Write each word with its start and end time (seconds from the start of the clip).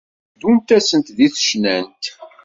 teddunt-asent 0.31 1.07
deg 1.17 1.31
tecnant. 1.35 2.03